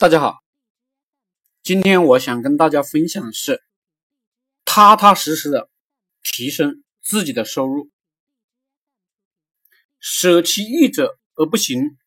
[0.00, 0.44] 大家好，
[1.64, 3.60] 今天我想跟大家分享的是，
[4.64, 5.68] 踏踏实实的
[6.22, 7.90] 提升自己的收入。
[9.98, 11.98] 舍其易者而不行，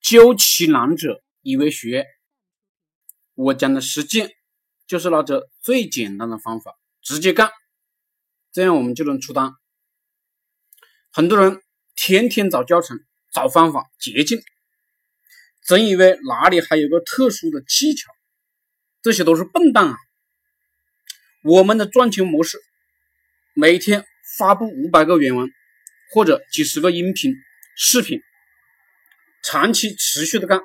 [0.00, 2.04] 究其难者以为学。
[3.34, 4.32] 我讲的实践
[4.88, 7.48] 就是拿着最简单的方法直接干，
[8.50, 9.52] 这样我们就能出单。
[11.12, 11.62] 很多人
[11.94, 12.98] 天天找教程、
[13.32, 14.42] 找方法、捷径。
[15.66, 18.10] 真以为哪里还有个特殊的技巧？
[19.02, 19.96] 这些都是笨蛋啊！
[21.42, 22.58] 我们的赚钱模式，
[23.54, 24.04] 每天
[24.36, 25.50] 发布五百个原文
[26.12, 27.34] 或者几十个音频、
[27.78, 28.20] 视频，
[29.42, 30.60] 长期持续的干，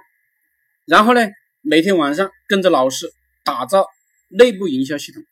[0.83, 1.21] 然后呢，
[1.61, 3.09] 每天晚上跟着老师
[3.45, 3.87] 打造
[4.27, 5.23] 内部营销系统，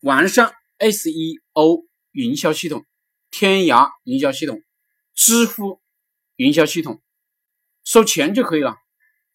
[0.00, 2.86] 完善 SEO 营销系统、
[3.30, 4.62] 天涯营销系统、
[5.14, 5.82] 知乎
[6.36, 7.02] 营销系统。
[7.84, 8.76] 收钱就可以了，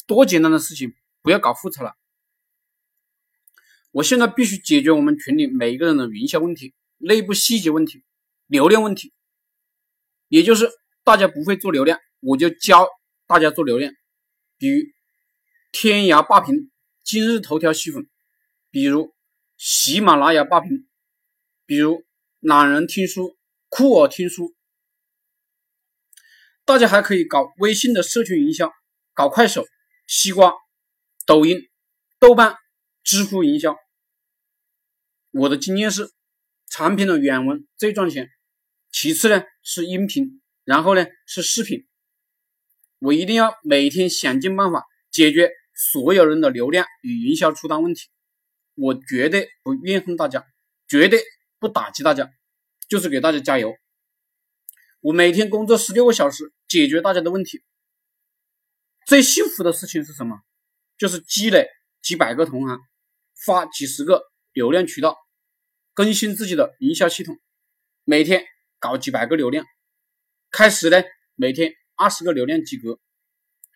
[0.08, 1.96] 多简单的事情，不要搞复杂了。
[3.92, 8.04] 我现在必须解决我们群里每一个人的营销问题、内部细节问题、
[8.48, 9.14] 流量问题，
[10.28, 10.70] 也就是
[11.04, 12.88] 大家不会做流量，我就教
[13.28, 13.94] 大家做流量。
[14.58, 14.86] 比如
[15.72, 16.72] 天涯霸屏、
[17.04, 18.08] 今日头条吸粉，
[18.72, 19.16] 比如
[19.58, 20.88] 喜马拉雅霸屏，
[21.66, 22.04] 比如
[22.40, 23.38] 懒人听书、
[23.70, 24.56] 酷我听书。
[26.70, 28.72] 大家还可以搞微信的社群营销，
[29.16, 29.66] 搞快手、
[30.06, 30.54] 西瓜、
[31.26, 31.68] 抖音、
[32.20, 32.58] 豆瓣、
[33.04, 33.76] 知乎营销。
[35.32, 36.12] 我的经验是，
[36.70, 38.30] 产品的原文最赚钱，
[38.92, 41.88] 其次呢是音频，然后呢是视频。
[43.00, 48.10] 我一定要每天想尽办法解决所有人的流量与营销出单问题。
[48.76, 50.46] 我绝对不怨恨大家，
[50.88, 51.24] 绝对
[51.58, 52.30] 不打击大家，
[52.88, 53.76] 就是给大家加油。
[55.02, 57.64] 我每天工作十六个小时，解决大家的问题。
[59.06, 60.42] 最幸福的事情是什么？
[60.98, 61.70] 就是积累
[62.02, 62.78] 几百个同行，
[63.46, 65.18] 发几十个流量渠道，
[65.94, 67.40] 更新自己的营销系统，
[68.04, 68.46] 每天
[68.78, 69.66] 搞几百个流量。
[70.52, 71.02] 开始呢，
[71.36, 73.00] 每天二十个流量及格，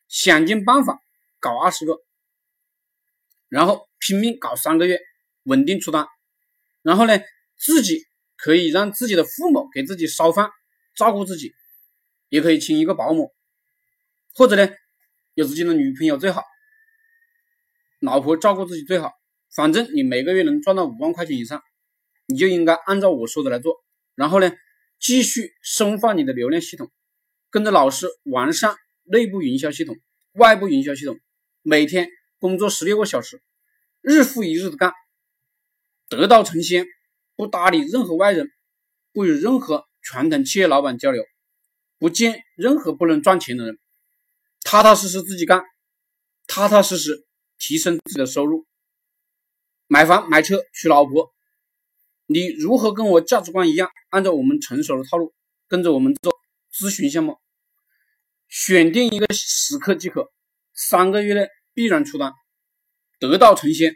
[0.10, 1.00] 想尽办法
[1.40, 2.04] 搞二十个，
[3.48, 5.00] 然后拼命搞三个月，
[5.44, 6.06] 稳定出单。
[6.82, 7.18] 然后呢，
[7.56, 8.04] 自己
[8.36, 10.52] 可以让自己的父母给自己烧饭。
[10.96, 11.54] 照顾自己，
[12.30, 13.32] 也可以请一个保姆，
[14.34, 14.70] 或者呢，
[15.34, 16.44] 有自己的女朋友最好，
[18.00, 19.12] 老婆照顾自己最好。
[19.56, 21.62] 反正你每个月能赚到五万块钱以上，
[22.26, 23.84] 你就应该按照我说的来做。
[24.16, 24.52] 然后呢，
[25.00, 26.92] 继续深化你的流量系统，
[27.50, 29.96] 跟着老师完善内部营销系统、
[30.34, 31.20] 外部营销系统，
[31.62, 32.10] 每天
[32.40, 33.42] 工作十六个小时，
[34.02, 34.92] 日复一日的干，
[36.10, 36.88] 得道成仙，
[37.36, 38.52] 不搭理任何外人，
[39.12, 39.88] 不与任何。
[40.04, 41.26] 传统企业老板交流，
[41.98, 43.80] 不见任何不能赚钱的人，
[44.62, 45.64] 踏踏实实自己干，
[46.46, 47.26] 踏踏实实
[47.58, 48.68] 提升自己的收入，
[49.88, 51.34] 买房买车娶老婆，
[52.26, 53.90] 你如何跟我价值观一样？
[54.10, 55.34] 按照我们成熟的套路，
[55.70, 56.38] 跟着我们做
[56.72, 57.40] 咨询项目，
[58.50, 60.32] 选定一个时刻即可，
[60.74, 62.34] 三个月内必然出单，
[63.20, 63.96] 得道成仙。